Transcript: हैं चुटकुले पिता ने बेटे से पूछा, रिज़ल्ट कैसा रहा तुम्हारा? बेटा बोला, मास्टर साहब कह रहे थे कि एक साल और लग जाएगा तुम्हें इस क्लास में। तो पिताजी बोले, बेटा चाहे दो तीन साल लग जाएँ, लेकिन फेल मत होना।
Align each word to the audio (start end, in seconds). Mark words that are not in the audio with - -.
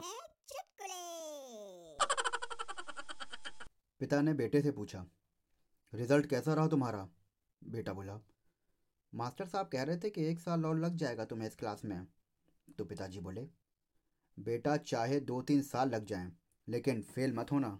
हैं 0.00 0.20
चुटकुले 0.48 1.96
पिता 4.00 4.20
ने 4.20 4.34
बेटे 4.34 4.62
से 4.62 4.70
पूछा, 4.70 5.04
रिज़ल्ट 5.92 6.26
कैसा 6.26 6.54
रहा 6.54 6.68
तुम्हारा? 6.68 7.08
बेटा 7.62 7.92
बोला, 7.92 8.18
मास्टर 9.12 9.46
साहब 9.46 9.68
कह 9.68 9.82
रहे 9.82 9.96
थे 9.96 10.10
कि 10.10 10.24
एक 10.24 10.40
साल 10.40 10.64
और 10.66 10.78
लग 10.78 10.96
जाएगा 10.96 11.24
तुम्हें 11.24 11.48
इस 11.48 11.56
क्लास 11.56 11.84
में। 11.84 12.06
तो 12.78 12.84
पिताजी 12.84 13.20
बोले, 13.20 13.46
बेटा 14.36 14.76
चाहे 14.76 15.20
दो 15.20 15.40
तीन 15.42 15.62
साल 15.62 15.88
लग 15.88 16.04
जाएँ, 16.04 16.32
लेकिन 16.68 17.02
फेल 17.02 17.32
मत 17.32 17.52
होना। 17.52 17.78